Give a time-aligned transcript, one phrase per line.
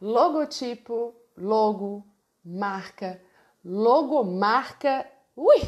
[0.00, 2.06] logotipo, logo,
[2.44, 3.20] marca,
[3.64, 5.06] logomarca.
[5.36, 5.60] Ui!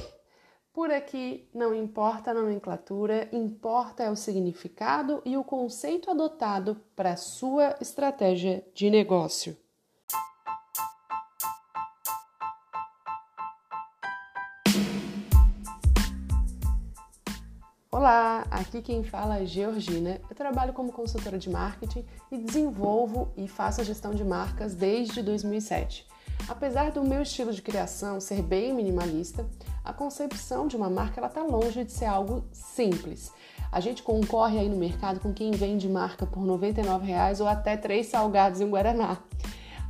[0.73, 7.15] Por aqui não importa a nomenclatura, importa é o significado e o conceito adotado para
[7.15, 9.55] sua estratégia de negócio.
[18.63, 20.21] Aqui quem fala é Georgina.
[20.31, 26.07] Eu trabalho como consultora de marketing e desenvolvo e faço gestão de marcas desde 2007.
[26.49, 29.47] Apesar do meu estilo de criação ser bem minimalista,
[29.85, 33.33] a concepção de uma marca está longe de ser algo simples.
[33.71, 37.77] A gente concorre aí no mercado com quem vende marca por R$ 99,00 ou até
[37.77, 39.19] três salgados em Guaraná.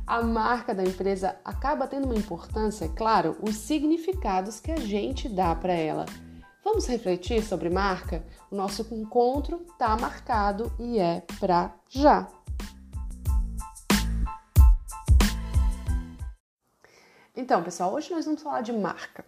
[0.05, 5.29] A marca da empresa acaba tendo uma importância, é claro, os significados que a gente
[5.29, 6.05] dá para ela.
[6.63, 8.23] Vamos refletir sobre marca?
[8.49, 12.29] O nosso encontro está marcado e é para já.
[17.35, 19.25] Então, pessoal, hoje nós vamos falar de marca.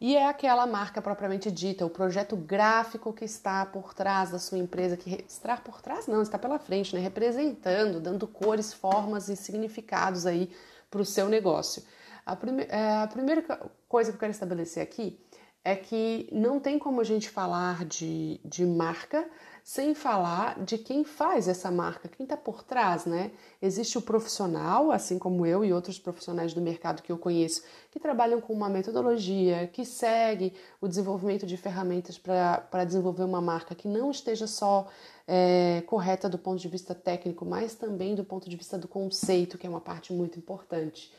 [0.00, 4.56] E é aquela marca propriamente dita, o projeto gráfico que está por trás da sua
[4.56, 7.02] empresa, que está por trás não, está pela frente, né?
[7.02, 10.50] representando, dando cores, formas e significados aí
[10.90, 11.82] para o seu negócio.
[12.24, 13.42] A, prime é, a primeira
[13.86, 15.20] coisa que eu quero estabelecer aqui
[15.64, 19.28] é que não tem como a gente falar de, de marca
[19.64, 23.30] sem falar de quem faz essa marca, quem está por trás, né?
[23.60, 28.00] Existe o profissional, assim como eu e outros profissionais do mercado que eu conheço, que
[28.00, 33.86] trabalham com uma metodologia, que segue o desenvolvimento de ferramentas para desenvolver uma marca que
[33.86, 34.88] não esteja só
[35.28, 39.56] é, correta do ponto de vista técnico, mas também do ponto de vista do conceito,
[39.56, 41.14] que é uma parte muito importante.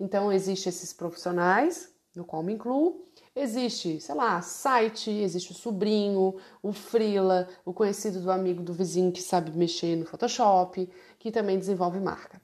[0.00, 3.04] Então, existem esses profissionais, no qual me incluo,
[3.36, 9.10] Existe, sei lá, site, existe o sobrinho, o frila, o conhecido do amigo do vizinho
[9.10, 12.40] que sabe mexer no Photoshop, que também desenvolve marca.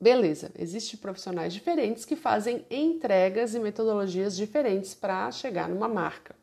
[0.00, 6.36] Beleza, existem profissionais diferentes que fazem entregas e metodologias diferentes para chegar numa marca.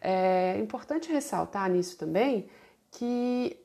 [0.00, 2.48] É importante ressaltar nisso também
[2.90, 3.64] que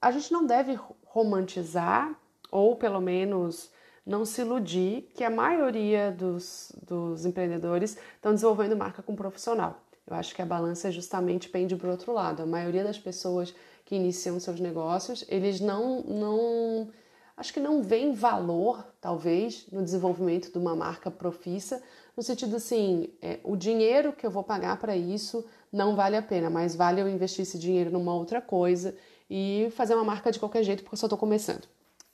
[0.00, 2.18] a gente não deve romantizar
[2.50, 3.70] ou pelo menos
[4.06, 9.80] não se iludir que a maioria dos, dos empreendedores estão desenvolvendo marca com profissional.
[10.06, 12.42] Eu acho que a balança justamente pende para o outro lado.
[12.42, 13.54] A maioria das pessoas
[13.84, 16.88] que iniciam seus negócios, eles não, não
[17.36, 21.82] acho que não veem valor, talvez, no desenvolvimento de uma marca profissa,
[22.16, 26.22] no sentido assim, é, o dinheiro que eu vou pagar para isso não vale a
[26.22, 28.94] pena, mas vale eu investir esse dinheiro numa outra coisa
[29.28, 31.66] e fazer uma marca de qualquer jeito porque eu só estou começando.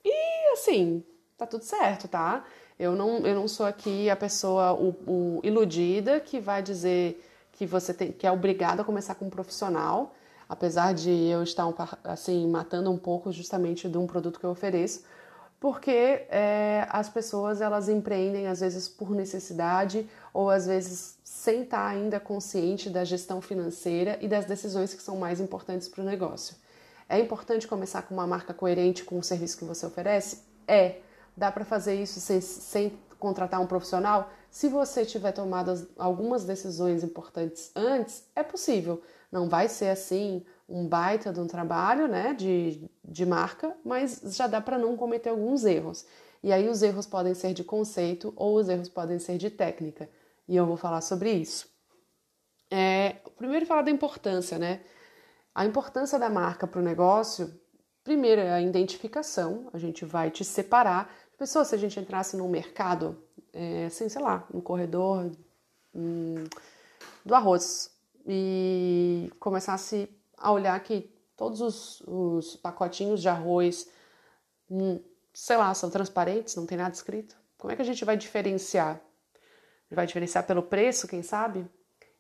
[0.05, 1.05] E assim,
[1.41, 2.45] tá tudo certo, tá?
[2.79, 7.67] Eu não, eu não sou aqui a pessoa o, o iludida que vai dizer que
[7.67, 10.15] você tem, que é obrigado a começar com um profissional,
[10.49, 11.67] apesar de eu estar
[12.05, 15.03] assim matando um pouco justamente de um produto que eu ofereço,
[15.59, 15.91] porque
[16.31, 22.19] é, as pessoas elas empreendem às vezes por necessidade ou às vezes sem estar ainda
[22.19, 26.57] consciente da gestão financeira e das decisões que são mais importantes para o negócio.
[27.09, 30.43] É importante começar com uma marca coerente com o serviço que você oferece?
[30.67, 31.01] É
[31.41, 34.31] Dá para fazer isso sem, sem contratar um profissional?
[34.51, 39.01] Se você tiver tomado algumas decisões importantes antes, é possível.
[39.33, 44.47] Não vai ser assim um baita de um trabalho né, de, de marca, mas já
[44.47, 46.05] dá para não cometer alguns erros.
[46.43, 50.11] E aí os erros podem ser de conceito ou os erros podem ser de técnica.
[50.47, 51.71] E eu vou falar sobre isso.
[52.71, 54.83] É, primeiro falar da importância, né?
[55.55, 57.59] A importância da marca para o negócio,
[58.05, 62.51] primeiro é a identificação, a gente vai te separar Pessoa, se a gente entrasse num
[62.51, 63.17] mercado,
[63.51, 65.33] é, assim, sei lá, no corredor
[65.95, 66.45] hum,
[67.25, 67.91] do arroz
[68.27, 70.07] e começasse
[70.37, 73.89] a olhar que todos os, os pacotinhos de arroz,
[74.71, 75.01] hum,
[75.33, 77.35] sei lá, são transparentes, não tem nada escrito.
[77.57, 79.01] Como é que a gente vai diferenciar?
[79.91, 81.67] Vai diferenciar pelo preço, quem sabe?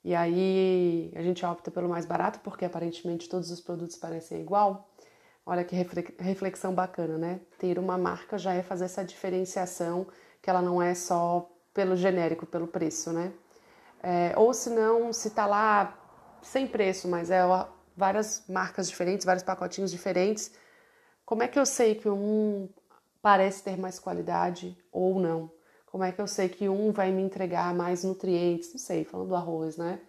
[0.03, 4.90] E aí a gente opta pelo mais barato porque aparentemente todos os produtos parecem igual.
[5.45, 5.75] Olha que
[6.19, 7.41] reflexão bacana, né?
[7.59, 10.07] Ter uma marca já é fazer essa diferenciação,
[10.41, 13.33] que ela não é só pelo genérico, pelo preço, né?
[14.03, 15.99] É, ou se não, se tá lá
[16.43, 17.43] sem preço, mas é
[17.97, 20.53] várias marcas diferentes, vários pacotinhos diferentes,
[21.25, 22.69] como é que eu sei que um
[23.23, 25.51] parece ter mais qualidade ou não?
[25.87, 28.73] Como é que eu sei que um vai me entregar mais nutrientes?
[28.73, 30.01] Não sei, falando do arroz, né?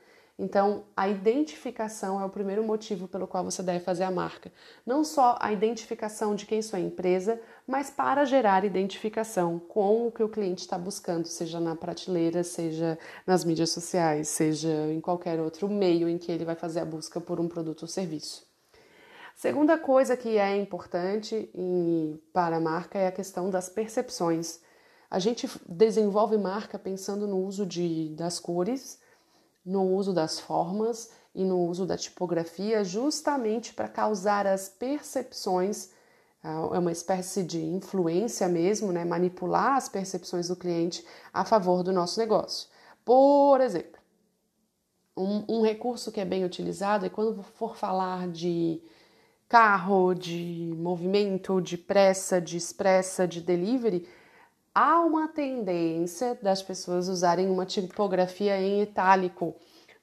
[0.43, 4.51] Então, a identificação é o primeiro motivo pelo qual você deve fazer a marca.
[4.83, 10.23] Não só a identificação de quem sua empresa, mas para gerar identificação com o que
[10.23, 12.97] o cliente está buscando, seja na prateleira, seja
[13.27, 17.21] nas mídias sociais, seja em qualquer outro meio em que ele vai fazer a busca
[17.21, 18.43] por um produto ou serviço.
[19.35, 21.51] Segunda coisa que é importante
[22.33, 24.59] para a marca é a questão das percepções.
[25.07, 28.99] A gente desenvolve marca pensando no uso de, das cores,
[29.65, 35.89] no uso das formas e no uso da tipografia, justamente para causar as percepções,
[36.43, 39.05] é uma espécie de influência mesmo, né?
[39.05, 42.67] manipular as percepções do cliente a favor do nosso negócio.
[43.05, 44.01] Por exemplo,
[45.15, 48.81] um, um recurso que é bem utilizado é quando for falar de
[49.47, 54.07] carro, de movimento, de pressa, de expressa, de delivery,
[54.73, 59.55] há uma tendência das pessoas usarem uma tipografia em itálico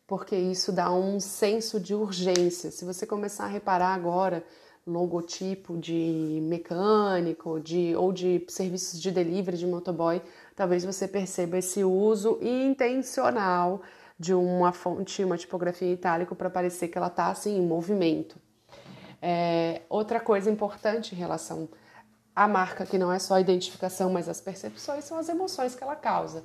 [0.09, 2.71] porque isso dá um senso de urgência.
[2.71, 4.43] Se você começar a reparar agora
[4.87, 10.23] logotipo de mecânico, de ou de serviços de delivery de motoboy,
[10.57, 13.83] talvez você perceba esse uso intencional
[14.19, 18.41] de uma fonte, uma tipografia em itálico para parecer que ela está assim em movimento.
[19.21, 21.69] É, outra coisa importante em relação
[22.39, 25.83] à marca, que não é só a identificação, mas as percepções, são as emoções que
[25.83, 26.45] ela causa.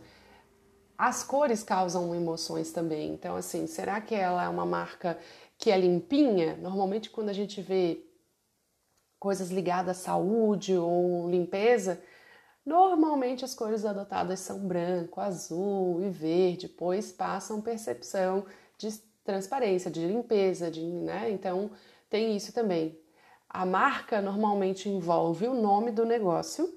[0.97, 3.13] As cores causam emoções também.
[3.13, 5.19] Então, assim, será que ela é uma marca
[5.55, 6.57] que é limpinha?
[6.57, 8.03] Normalmente, quando a gente vê
[9.19, 12.01] coisas ligadas à saúde ou limpeza,
[12.65, 18.47] normalmente as cores adotadas são branco, azul e verde, pois passam percepção
[18.79, 21.29] de transparência, de limpeza, de, né?
[21.29, 21.69] Então,
[22.09, 22.99] tem isso também.
[23.53, 26.67] A marca normalmente envolve o nome do negócio,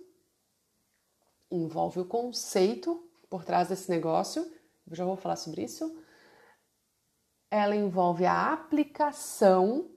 [1.50, 4.42] envolve o conceito por trás desse negócio,
[4.86, 5.98] eu já vou falar sobre isso.
[7.50, 9.90] Ela envolve a aplicação,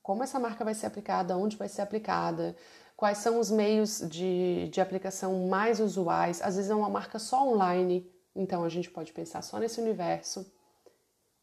[0.00, 2.56] como essa marca vai ser aplicada, onde vai ser aplicada,
[2.96, 6.40] quais são os meios de, de aplicação mais usuais.
[6.40, 10.48] Às vezes é uma marca só online, então a gente pode pensar só nesse universo.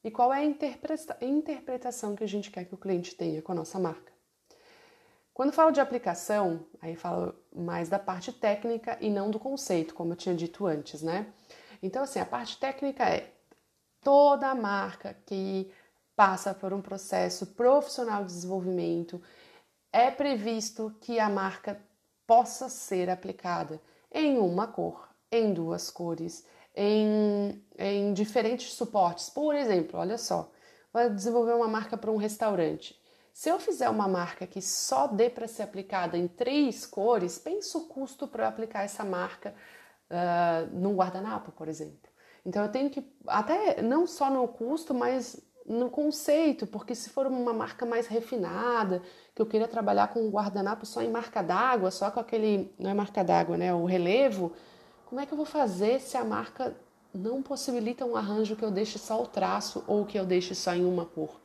[0.01, 3.51] E qual é a interpreta interpretação que a gente quer que o cliente tenha com
[3.51, 4.10] a nossa marca?
[5.41, 10.13] Quando falo de aplicação, aí falo mais da parte técnica e não do conceito, como
[10.13, 11.33] eu tinha dito antes, né?
[11.81, 13.33] Então, assim, a parte técnica é
[14.01, 15.73] toda marca que
[16.15, 19.19] passa por um processo profissional de desenvolvimento,
[19.91, 21.81] é previsto que a marca
[22.27, 23.81] possa ser aplicada
[24.13, 26.45] em uma cor, em duas cores,
[26.75, 29.27] em, em diferentes suportes.
[29.27, 30.51] Por exemplo, olha só,
[30.93, 33.00] vou desenvolver uma marca para um restaurante.
[33.33, 37.77] Se eu fizer uma marca que só dê para ser aplicada em três cores, pensa
[37.77, 39.55] o custo para aplicar essa marca
[40.09, 42.09] uh, num guardanapo, por exemplo.
[42.45, 47.27] Então eu tenho que, até não só no custo, mas no conceito, porque se for
[47.27, 49.01] uma marca mais refinada,
[49.33, 52.89] que eu queira trabalhar com um guardanapo só em marca d'água, só com aquele, não
[52.89, 54.51] é marca d'água, né, o relevo,
[55.05, 56.75] como é que eu vou fazer se a marca
[57.13, 60.73] não possibilita um arranjo que eu deixe só o traço ou que eu deixe só
[60.73, 61.39] em uma cor?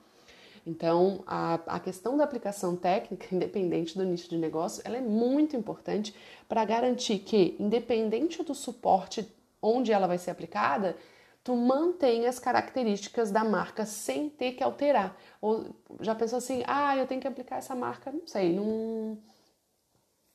[0.67, 5.57] Então, a, a questão da aplicação técnica, independente do nicho de negócio, ela é muito
[5.57, 6.15] importante
[6.49, 9.27] para garantir que, independente do suporte
[9.63, 10.97] onde ela vai ser aplicada,
[11.45, 15.17] tu mantenha as características da marca sem ter que alterar.
[15.41, 19.17] Ou já pensou assim, ah, eu tenho que aplicar essa marca, não sei, num.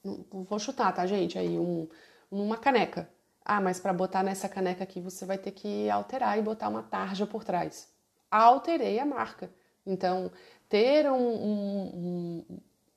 [0.04, 1.38] num vou chutar, tá, gente?
[1.38, 1.88] Aí, um,
[2.32, 3.10] numa caneca.
[3.44, 6.84] Ah, mas para botar nessa caneca aqui você vai ter que alterar e botar uma
[6.84, 7.90] tarja por trás.
[8.30, 9.52] Alterei a marca.
[9.86, 10.32] Então,
[10.70, 12.46] ter um, um,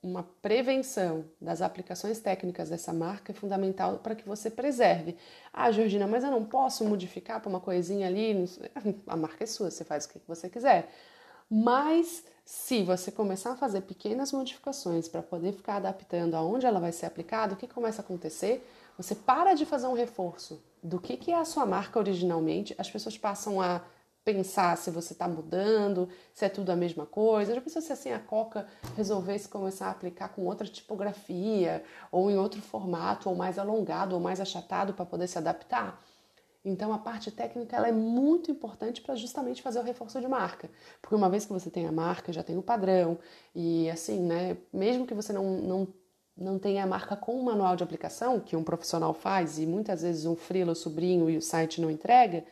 [0.01, 5.17] uma prevenção das aplicações técnicas dessa marca é fundamental para que você preserve.
[5.51, 8.45] Ah, Georgina, mas eu não posso modificar para uma coisinha ali?
[9.07, 10.89] A marca é sua, você faz o que você quiser.
[11.49, 16.91] Mas se você começar a fazer pequenas modificações para poder ficar adaptando aonde ela vai
[16.91, 18.67] ser aplicada, o que começa a acontecer?
[18.97, 22.89] Você para de fazer um reforço do que, que é a sua marca originalmente, as
[22.89, 23.81] pessoas passam a
[24.25, 27.53] pensar se você está mudando, se é tudo a mesma coisa.
[27.53, 28.67] Já pensou se assim a Coca
[28.97, 34.19] resolvesse começar a aplicar com outra tipografia, ou em outro formato, ou mais alongado, ou
[34.19, 36.03] mais achatado para poder se adaptar?
[36.65, 40.71] Então a parte técnica ela é muito importante para justamente fazer o reforço de marca.
[40.99, 43.19] Porque uma vez que você tem a marca, já tem o padrão,
[43.53, 45.87] e assim, né, mesmo que você não, não,
[46.35, 50.01] não tenha a marca com um manual de aplicação, que um profissional faz, e muitas
[50.01, 52.43] vezes um freela, o sobrinho e o site não entrega,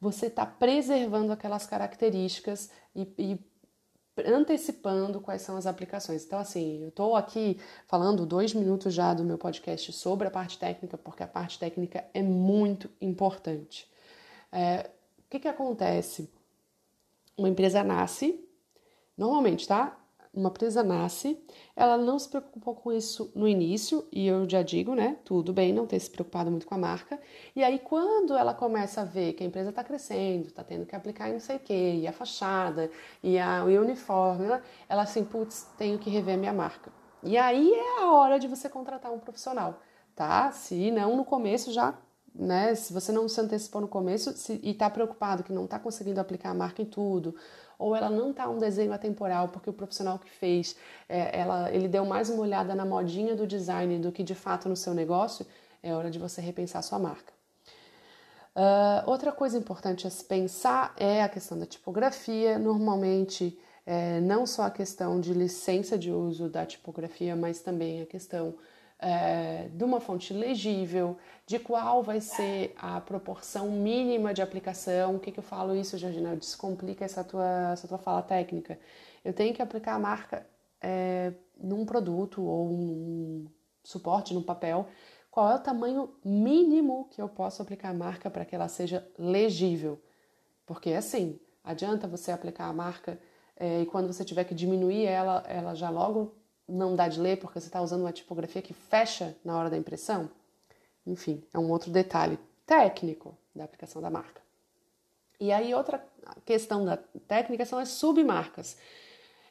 [0.00, 3.38] você está preservando aquelas características e, e
[4.26, 6.24] antecipando quais são as aplicações.
[6.24, 10.58] Então, assim, eu estou aqui falando dois minutos já do meu podcast sobre a parte
[10.58, 13.90] técnica, porque a parte técnica é muito importante.
[14.50, 16.32] É, o que, que acontece?
[17.36, 18.44] Uma empresa nasce,
[19.16, 19.96] normalmente, tá?
[20.38, 21.42] Uma empresa nasce,
[21.74, 25.16] ela não se preocupou com isso no início, e eu já digo, né?
[25.24, 27.20] Tudo bem não ter se preocupado muito com a marca.
[27.54, 30.94] E aí, quando ela começa a ver que a empresa está crescendo, está tendo que
[30.94, 32.90] aplicar não sei o quê, e a fachada,
[33.22, 36.92] e, a, o uniforme, ela, ela assim, putz, tenho que rever minha marca.
[37.22, 39.80] E aí é a hora de você contratar um profissional,
[40.14, 40.50] tá?
[40.52, 41.98] Se não no começo já
[42.38, 42.74] né?
[42.74, 46.20] Se você não se antecipou no começo se, e está preocupado que não está conseguindo
[46.20, 47.34] aplicar a marca em tudo,
[47.78, 50.76] ou ela não está um desenho atemporal porque o profissional que fez,
[51.08, 54.68] é, ela, ele deu mais uma olhada na modinha do design do que de fato
[54.68, 55.46] no seu negócio,
[55.82, 57.32] é hora de você repensar sua marca.
[58.56, 62.58] Uh, outra coisa importante a se pensar é a questão da tipografia.
[62.58, 63.56] Normalmente,
[63.86, 68.54] é, não só a questão de licença de uso da tipografia, mas também a questão
[68.98, 75.16] é, de uma fonte legível, de qual vai ser a proporção mínima de aplicação.
[75.16, 76.36] O que, que eu falo isso, Georgina?
[76.36, 78.78] Descomplica essa tua, essa tua fala técnica.
[79.24, 80.46] Eu tenho que aplicar a marca
[80.80, 83.46] é, num produto ou um
[83.84, 84.86] suporte, num papel.
[85.30, 89.06] Qual é o tamanho mínimo que eu posso aplicar a marca para que ela seja
[89.16, 90.02] legível?
[90.66, 93.20] Porque assim, adianta você aplicar a marca
[93.56, 96.37] é, e quando você tiver que diminuir ela, ela já logo
[96.68, 99.76] não dá de ler porque você está usando uma tipografia que fecha na hora da
[99.76, 100.30] impressão?
[101.06, 104.42] Enfim, é um outro detalhe técnico da aplicação da marca.
[105.40, 106.04] E aí, outra
[106.44, 106.96] questão da
[107.26, 108.76] técnica são as submarcas.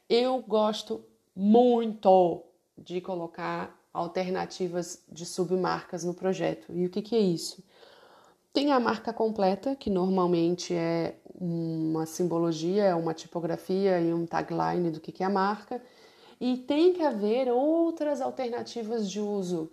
[0.08, 2.44] Eu gosto muito
[2.76, 6.72] de colocar alternativas de submarcas no projeto.
[6.72, 7.64] E o que, que é isso?
[8.52, 15.00] Tem a marca completa, que normalmente é uma simbologia, uma tipografia e um tagline do
[15.00, 15.82] que, que é a marca.
[16.40, 19.70] E tem que haver outras alternativas de uso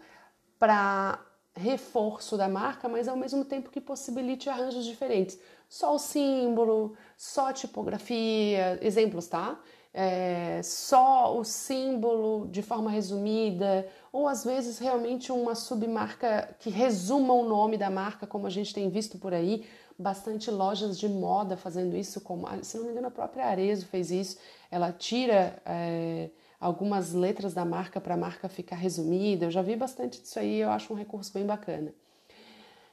[0.57, 1.23] para
[1.55, 5.39] reforço da marca, mas ao mesmo tempo que possibilite arranjos diferentes.
[5.69, 9.59] Só o símbolo, só a tipografia, exemplos, tá?
[9.93, 17.33] É, só o símbolo de forma resumida, ou às vezes realmente uma submarca que resuma
[17.33, 19.65] o nome da marca, como a gente tem visto por aí,
[19.97, 24.11] bastante lojas de moda fazendo isso, como se não me engano a própria Arezo fez
[24.11, 24.37] isso,
[24.69, 29.45] ela tira é, algumas letras da marca para a marca ficar resumida.
[29.45, 31.93] Eu já vi bastante disso aí, eu acho um recurso bem bacana.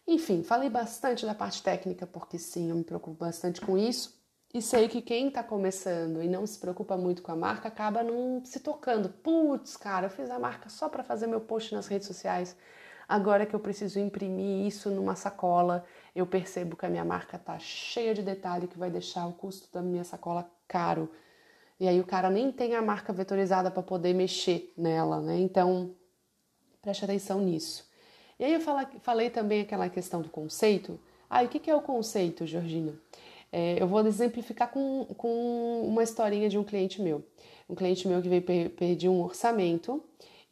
[0.07, 4.21] Enfim, falei bastante da parte técnica porque sim, eu me preocupo bastante com isso.
[4.55, 8.03] E sei que quem está começando e não se preocupa muito com a marca acaba
[8.03, 9.09] não se tocando.
[9.09, 12.55] Putz, cara, eu fiz a marca só para fazer meu post nas redes sociais.
[13.09, 17.59] Agora que eu preciso imprimir isso numa sacola, eu percebo que a minha marca tá
[17.59, 21.11] cheia de detalhe que vai deixar o custo da minha sacola caro.
[21.79, 25.39] E aí o cara nem tem a marca vetorizada para poder mexer nela, né?
[25.39, 25.95] Então,
[26.81, 27.91] preste atenção nisso.
[28.39, 28.61] E aí eu
[29.01, 30.99] falei também aquela questão do conceito.
[31.29, 32.95] Ah, e o que é o conceito, Georgina?
[33.51, 37.25] É, eu vou exemplificar com, com uma historinha de um cliente meu.
[37.69, 40.03] Um cliente meu que veio pedir um orçamento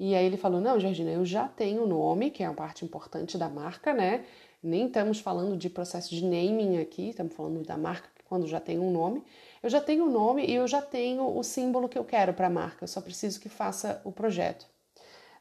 [0.00, 2.87] e aí ele falou: Não, Georgina, eu já tenho o nome, que é uma parte
[2.87, 4.25] importante da marca, né?
[4.62, 8.79] Nem estamos falando de processo de naming aqui, estamos falando da marca quando já tem
[8.79, 9.23] um nome.
[9.62, 12.47] Eu já tenho o nome e eu já tenho o símbolo que eu quero para
[12.47, 14.67] a marca, eu só preciso que faça o projeto.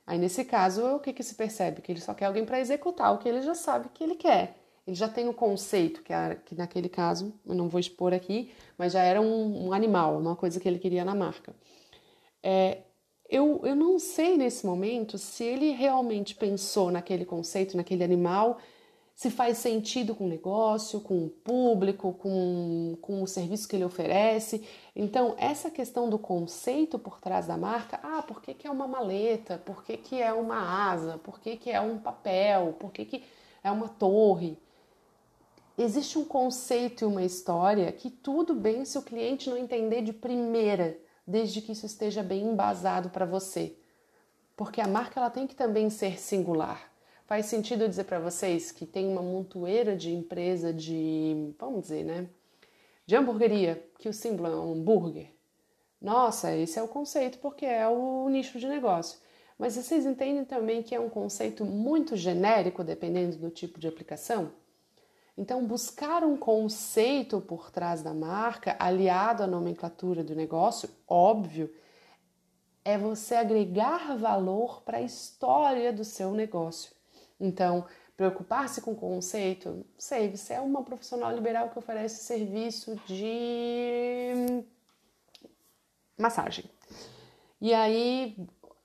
[0.05, 1.81] Aí nesse caso, o que, que se percebe?
[1.81, 4.57] Que ele só quer alguém para executar o que ele já sabe que ele quer.
[4.85, 8.51] Ele já tem o conceito, que, era, que naquele caso, eu não vou expor aqui,
[8.75, 11.53] mas já era um, um animal, uma coisa que ele queria na marca.
[12.41, 12.79] É,
[13.29, 18.57] eu, eu não sei nesse momento se ele realmente pensou naquele conceito, naquele animal,
[19.19, 23.83] se faz sentido com o negócio, com o público, com, com o serviço que ele
[23.83, 24.65] oferece.
[24.95, 28.87] Então, essa questão do conceito por trás da marca, ah, por que, que é uma
[28.87, 29.57] maleta?
[29.57, 31.17] Por que, que é uma asa?
[31.17, 32.77] Por que, que é um papel?
[32.79, 33.23] Por que, que
[33.61, 34.57] é uma torre?
[35.77, 40.13] Existe um conceito e uma história que tudo bem se o cliente não entender de
[40.13, 40.97] primeira,
[41.27, 43.75] desde que isso esteja bem embasado para você.
[44.55, 46.88] Porque a marca ela tem que também ser singular.
[47.29, 52.27] Faz sentido dizer para vocês que tem uma montoeira de empresa de, vamos dizer, né?
[53.05, 55.27] De hamburgueria, que o símbolo é um hambúrguer.
[56.01, 59.19] Nossa, esse é o conceito porque é o nicho de negócio.
[59.59, 64.51] Mas vocês entendem também que é um conceito muito genérico dependendo do tipo de aplicação?
[65.37, 71.71] Então, buscar um conceito por trás da marca, aliado à nomenclatura do negócio, óbvio,
[72.83, 76.97] é você agregar valor para a história do seu negócio.
[77.39, 77.85] Então,
[78.17, 84.63] preocupar-se com o conceito, sei, você é uma profissional liberal que oferece serviço de
[86.17, 86.65] massagem.
[87.61, 88.35] E aí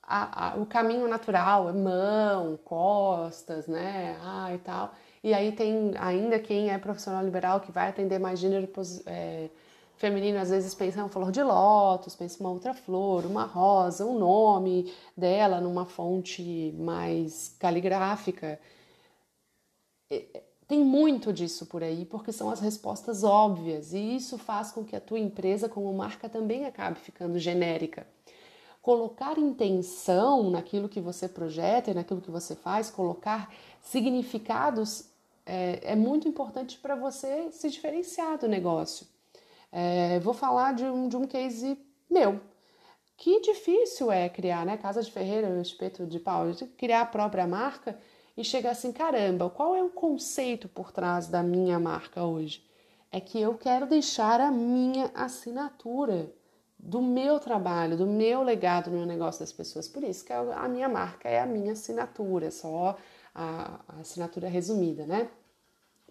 [0.02, 4.16] a, a, o caminho natural é mão, costas, né?
[4.22, 4.94] Ah, e tal.
[5.22, 8.68] E aí tem ainda quem é profissional liberal que vai atender mais gênero,
[9.06, 9.48] é,
[9.96, 14.04] feminino às vezes pensa em flor de lótus, pensa em uma outra flor, uma rosa,
[14.04, 18.60] um nome dela numa fonte mais caligráfica.
[20.66, 24.96] Tem muito disso por aí, porque são as respostas óbvias, e isso faz com que
[24.96, 28.06] a tua empresa, como marca, também acabe ficando genérica.
[28.80, 35.06] Colocar intenção naquilo que você projeta e naquilo que você faz, colocar significados
[35.46, 39.06] é, é muito importante para você se diferenciar do negócio.
[39.76, 41.76] É, vou falar de um, de um case
[42.08, 42.40] meu.
[43.16, 44.76] Que difícil é criar, né?
[44.76, 46.44] Casa de Ferreira, espeto de pau,
[46.78, 47.98] criar a própria marca
[48.36, 52.64] e chegar assim: caramba, qual é o conceito por trás da minha marca hoje?
[53.10, 56.32] É que eu quero deixar a minha assinatura
[56.78, 59.88] do meu trabalho, do meu legado no negócio das pessoas.
[59.88, 62.96] Por isso que a minha marca é a minha assinatura, só
[63.34, 65.28] a assinatura resumida, né?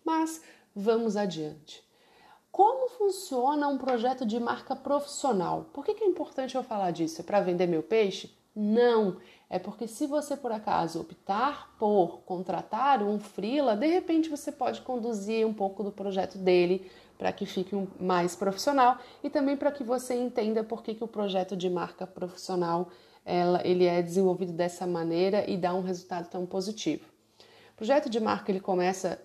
[0.04, 0.42] Mas
[0.76, 1.83] vamos adiante.
[2.54, 5.66] Como funciona um projeto de marca profissional?
[5.74, 7.20] Por que, é importante eu falar disso?
[7.20, 8.32] É para vender meu peixe?
[8.56, 9.18] Não,
[9.50, 14.82] é porque se você por acaso optar por contratar um freela, de repente você pode
[14.82, 19.84] conduzir um pouco do projeto dele para que fique mais profissional e também para que
[19.84, 22.90] você entenda por que, que o projeto de marca profissional
[23.26, 27.06] ela, ele é desenvolvido dessa maneira e dá um resultado tão positivo.
[27.74, 29.20] O projeto de marca ele começa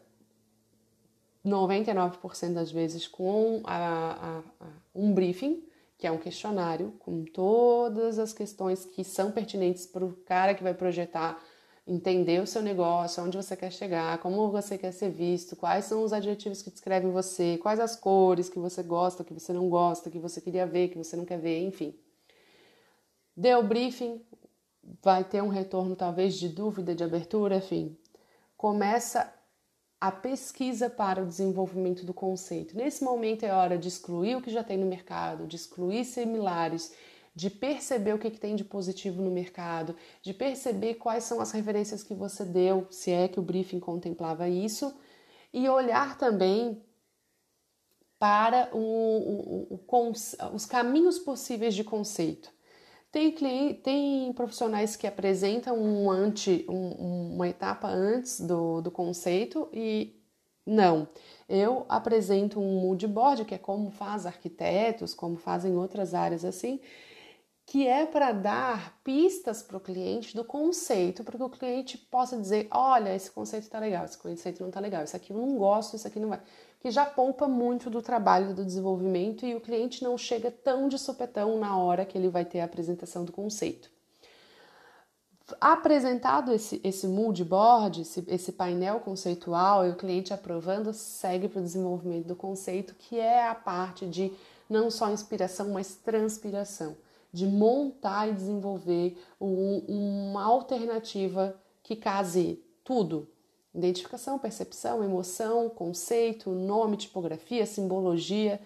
[1.48, 5.64] 99% das vezes com a, a, a, um briefing,
[5.96, 10.62] que é um questionário com todas as questões que são pertinentes para o cara que
[10.62, 11.42] vai projetar,
[11.86, 16.04] entender o seu negócio, onde você quer chegar, como você quer ser visto, quais são
[16.04, 20.10] os adjetivos que descrevem você, quais as cores que você gosta, que você não gosta,
[20.10, 21.98] que você queria ver, que você não quer ver, enfim.
[23.36, 24.20] Deu o briefing,
[25.02, 27.96] vai ter um retorno talvez de dúvida, de abertura, enfim.
[28.56, 29.32] Começa
[30.00, 32.76] a pesquisa para o desenvolvimento do conceito.
[32.76, 36.92] Nesse momento é hora de excluir o que já tem no mercado, de excluir similares,
[37.34, 41.50] de perceber o que, que tem de positivo no mercado, de perceber quais são as
[41.50, 44.94] referências que você deu, se é que o briefing contemplava isso,
[45.52, 46.82] e olhar também
[48.18, 52.52] para o, o, o, os caminhos possíveis de conceito.
[53.10, 56.10] Tem, cliente, tem profissionais que apresentam um
[56.68, 60.18] um, uma etapa antes do, do conceito e
[60.66, 61.08] não.
[61.48, 66.80] Eu apresento um mood board, que é como faz arquitetos, como fazem outras áreas assim,
[67.64, 72.38] que é para dar pistas para o cliente do conceito, para que o cliente possa
[72.38, 75.56] dizer: olha, esse conceito está legal, esse conceito não está legal, isso aqui eu não
[75.56, 76.40] gosto, isso aqui não vai
[76.80, 80.98] que já poupa muito do trabalho do desenvolvimento e o cliente não chega tão de
[80.98, 83.90] sopetão na hora que ele vai ter a apresentação do conceito.
[85.60, 91.60] Apresentado esse, esse mood board, esse, esse painel conceitual e o cliente aprovando, segue para
[91.60, 94.30] o desenvolvimento do conceito, que é a parte de
[94.68, 96.96] não só inspiração, mas transpiração,
[97.32, 103.26] de montar e desenvolver um, uma alternativa que case tudo,
[103.78, 108.60] Identificação, percepção, emoção, conceito, nome, tipografia, simbologia.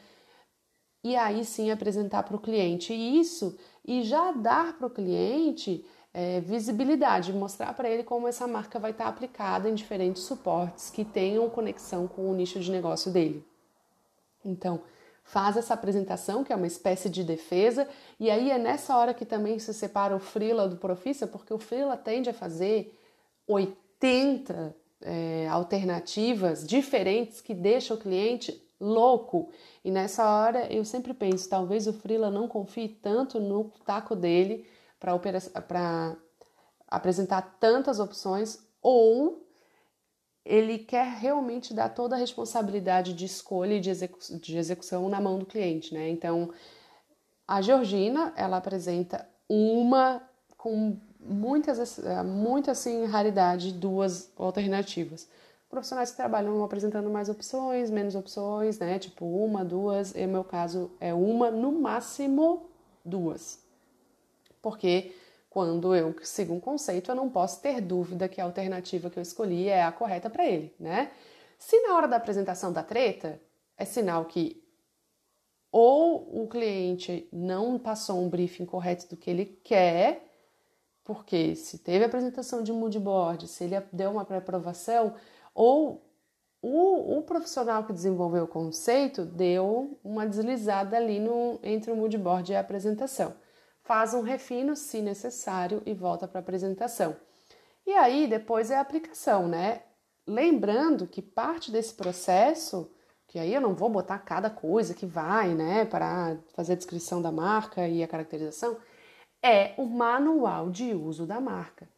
[1.05, 6.41] E aí sim apresentar para o cliente isso e já dar para o cliente é,
[6.41, 11.05] visibilidade, mostrar para ele como essa marca vai estar tá aplicada em diferentes suportes que
[11.05, 13.45] tenham conexão com o nicho de negócio dele.
[14.43, 14.81] Então,
[15.25, 17.87] faz essa apresentação, que é uma espécie de defesa,
[18.19, 21.59] e aí é nessa hora que também se separa o freela do profissa, porque o
[21.59, 22.99] freela tende a fazer
[23.47, 29.51] 80 é, alternativas diferentes que deixam o cliente louco.
[29.85, 34.67] E nessa hora eu sempre penso, talvez o Freela não confie tanto no taco dele
[34.99, 36.17] para
[36.89, 39.47] apresentar tantas opções, ou
[40.45, 45.21] ele quer realmente dar toda a responsabilidade de escolha e de, execu de execução na
[45.21, 46.09] mão do cliente, né?
[46.09, 46.53] Então,
[47.47, 50.23] a Georgina, ela apresenta uma
[50.57, 55.29] com muitas, é, muita assim, raridade, duas alternativas.
[55.69, 58.99] Profissionais que trabalham apresentando mais opções, menos opções, né?
[58.99, 60.15] Tipo uma, duas.
[60.15, 62.69] E meu caso é uma, no máximo
[63.05, 63.59] duas.
[64.61, 65.15] Porque
[65.49, 69.23] quando eu sigo um conceito, eu não posso ter dúvida que a alternativa que eu
[69.23, 71.11] escolhi é a correta para ele, né?
[71.59, 73.41] Se na hora da apresentação da treta,
[73.77, 74.63] é sinal que
[75.71, 80.32] ou o cliente não passou um briefing correto do que ele quer,
[81.05, 85.15] porque se teve apresentação de mood board, se ele deu uma pré-aprovação,
[85.55, 86.03] ou
[86.61, 92.17] o, o, profissional que desenvolveu o conceito deu uma deslizada ali no, entre o mood
[92.17, 93.35] board e a apresentação.
[93.83, 97.17] Faz um refino, se necessário, e volta para a apresentação.
[97.85, 99.83] E aí depois é a aplicação, né?
[100.25, 102.89] Lembrando que parte desse processo
[103.33, 107.23] porque aí eu não vou botar cada coisa que vai, né, para fazer a descrição
[107.23, 108.77] da marca e a caracterização,
[109.43, 111.89] é o manual de uso da marca.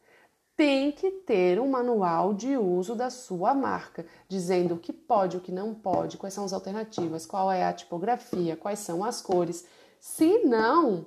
[0.57, 5.41] Tem que ter um manual de uso da sua marca, dizendo o que pode, o
[5.41, 9.67] que não pode, quais são as alternativas, qual é a tipografia, quais são as cores.
[9.99, 11.05] Se não,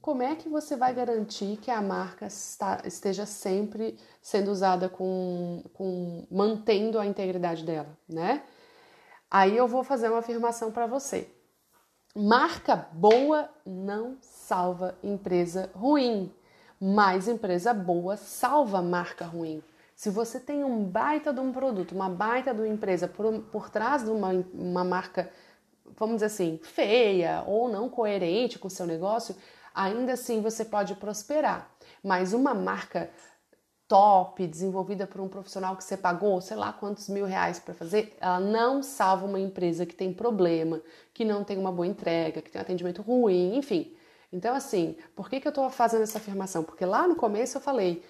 [0.00, 5.62] como é que você vai garantir que a marca está, esteja sempre sendo usada com,
[5.74, 8.42] com mantendo a integridade dela, né?
[9.30, 11.30] Aí eu vou fazer uma afirmação para você.
[12.16, 14.16] Marca boa não
[14.48, 16.32] salva empresa ruim,
[16.80, 19.62] mas empresa boa salva marca ruim.
[19.94, 23.68] Se você tem um baita de um produto, uma baita de uma empresa por, por
[23.68, 25.30] trás de uma, uma marca,
[25.98, 29.36] vamos dizer assim, feia ou não coerente com o seu negócio,
[29.74, 31.70] ainda assim você pode prosperar.
[32.02, 33.10] Mas uma marca
[33.86, 38.16] top, desenvolvida por um profissional que você pagou, sei lá quantos mil reais para fazer,
[38.18, 40.80] ela não salva uma empresa que tem problema,
[41.12, 43.94] que não tem uma boa entrega, que tem um atendimento ruim, enfim.
[44.32, 46.62] Então, assim, por que, que eu estou fazendo essa afirmação?
[46.62, 48.04] Porque lá no começo eu falei,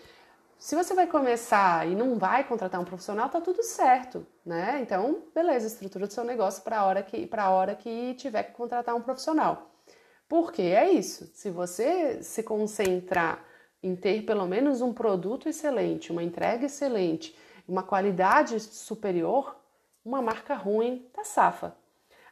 [0.58, 4.80] se você vai começar e não vai contratar um profissional, tá tudo certo, né?
[4.82, 8.42] Então, beleza, estrutura do seu negócio para a hora que para a hora que tiver
[8.42, 9.70] que contratar um profissional.
[10.28, 11.30] Porque é isso.
[11.34, 13.44] Se você se concentrar
[13.80, 19.56] em ter pelo menos um produto excelente, uma entrega excelente, uma qualidade superior,
[20.04, 21.76] uma marca ruim tá safa.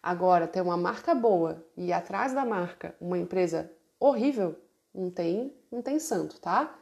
[0.02, 4.56] Agora, ter uma marca boa e atrás da marca uma empresa horrível,
[4.94, 6.74] não tem, não tem santo, tá?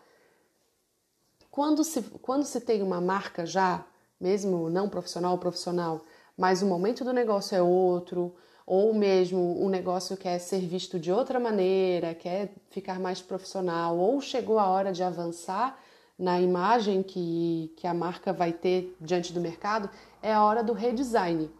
[1.50, 3.84] Quando se, quando se tem uma marca já,
[4.20, 6.02] mesmo não profissional ou profissional,
[6.36, 8.34] mas o momento do negócio é outro,
[8.66, 14.20] ou mesmo o negócio quer ser visto de outra maneira, quer ficar mais profissional, ou
[14.20, 15.78] chegou a hora de avançar
[16.18, 19.90] na imagem que, que a marca vai ter diante do mercado,
[20.22, 21.50] é a hora do redesign.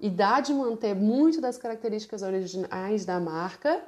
[0.00, 3.82] E dá de manter muito das características originais da marca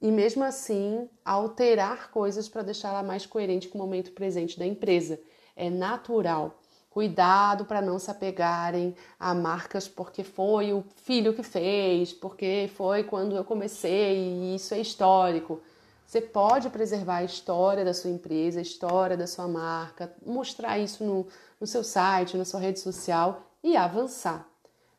[0.00, 5.18] e mesmo assim alterar coisas para deixá-la mais coerente com o momento presente da empresa.
[5.54, 6.58] É natural.
[6.90, 13.04] Cuidado para não se apegarem a marcas porque foi o filho que fez, porque foi
[13.04, 15.60] quando eu comecei e isso é histórico.
[16.06, 21.04] Você pode preservar a história da sua empresa, a história da sua marca, mostrar isso
[21.04, 21.26] no,
[21.60, 24.48] no seu site, na sua rede social e avançar.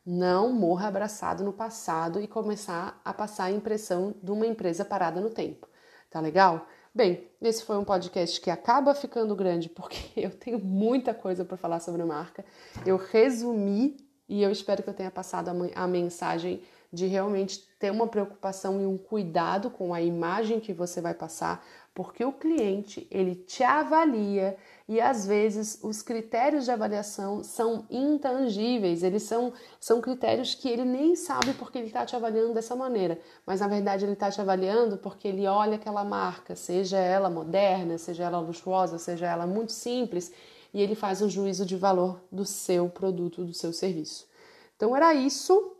[0.09, 5.19] Não morra abraçado no passado e começar a passar a impressão de uma empresa parada
[5.19, 5.67] no tempo.
[6.09, 6.65] Tá legal?
[6.95, 11.57] Bem, esse foi um podcast que acaba ficando grande porque eu tenho muita coisa para
[11.57, 12.45] falar sobre marca.
[12.85, 13.97] Eu resumi
[14.29, 18.85] e eu espero que eu tenha passado a mensagem de realmente ter uma preocupação e
[18.85, 24.55] um cuidado com a imagem que você vai passar, porque o cliente ele te avalia
[24.87, 30.85] e às vezes os critérios de avaliação são intangíveis, eles são, são critérios que ele
[30.85, 34.39] nem sabe porque ele está te avaliando dessa maneira, mas na verdade ele está te
[34.39, 39.73] avaliando porque ele olha aquela marca, seja ela moderna, seja ela luxuosa, seja ela muito
[39.73, 40.31] simples,
[40.73, 44.27] e ele faz um juízo de valor do seu produto, do seu serviço.
[44.75, 45.73] Então era isso.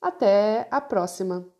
[0.00, 1.57] Até a próxima!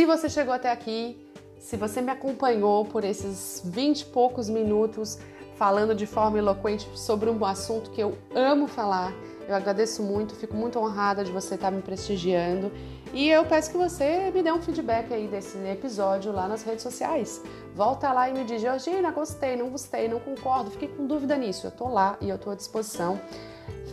[0.00, 1.20] Se você chegou até aqui,
[1.58, 5.18] se você me acompanhou por esses 20 e poucos minutos
[5.56, 9.12] falando de forma eloquente sobre um assunto que eu amo falar,
[9.46, 12.72] eu agradeço muito, fico muito honrada de você estar me prestigiando
[13.12, 16.82] e eu peço que você me dê um feedback aí desse episódio lá nas redes
[16.82, 17.42] sociais.
[17.74, 21.66] Volta lá e me diz, Georgina, gostei, não gostei, não concordo, fiquei com dúvida nisso.
[21.66, 23.20] Eu tô lá e eu tô à disposição